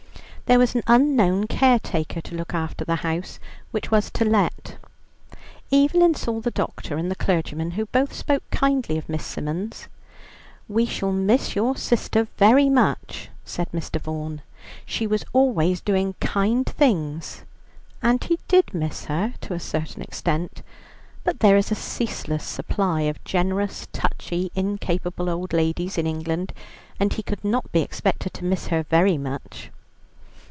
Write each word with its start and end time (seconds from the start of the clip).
There 0.47 0.59
was 0.59 0.75
an 0.75 0.83
unknown 0.85 1.47
caretaker 1.47 2.19
to 2.19 2.35
look 2.35 2.53
after 2.53 2.83
the 2.83 2.97
house, 3.07 3.39
which 3.71 3.89
was 3.89 4.11
to 4.11 4.25
let. 4.25 4.75
Evelyn 5.71 6.13
saw 6.13 6.41
the 6.41 6.51
doctor 6.51 6.97
and 6.97 7.09
the 7.09 7.15
clergyman, 7.15 7.71
who 7.71 7.85
both 7.85 8.11
spoke 8.11 8.43
kindly 8.51 8.97
of 8.97 9.07
Miss 9.07 9.25
Symons. 9.25 9.87
"We 10.67 10.85
shall 10.85 11.13
miss 11.13 11.55
your 11.55 11.77
sister 11.77 12.27
very 12.35 12.69
much," 12.69 13.29
said 13.45 13.71
Mr. 13.71 13.97
Vaughan, 13.97 14.41
"she 14.85 15.07
was 15.07 15.23
always 15.31 15.79
doing 15.79 16.15
kind 16.19 16.65
things," 16.65 17.45
and 18.01 18.21
he 18.21 18.37
did 18.49 18.73
miss 18.73 19.05
her 19.05 19.33
to 19.39 19.53
a 19.53 19.59
certain 19.59 20.01
extent, 20.01 20.63
but 21.23 21.39
there 21.39 21.55
is 21.55 21.71
a 21.71 21.75
ceaseless 21.75 22.43
supply 22.43 23.03
of 23.03 23.23
generous, 23.23 23.87
touchy 23.93 24.51
incapable 24.53 25.29
old 25.29 25.53
ladies 25.53 25.97
in 25.97 26.05
England, 26.05 26.51
and 26.99 27.13
he 27.13 27.23
could 27.23 27.45
not 27.45 27.71
be 27.71 27.79
expected 27.79 28.33
to 28.33 28.43
miss 28.43 28.67
her 28.67 28.83
very 28.83 29.17
much. 29.17 29.71